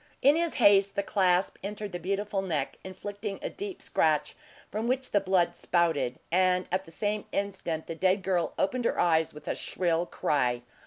[0.23, 4.33] In his haste, the clasp entered the beautiful neck, inflicting a deep scratch,
[4.71, 8.99] from which the blood spouted; and at the same instant the dead girl opened her
[8.99, 10.63] eyes with a shrill cry.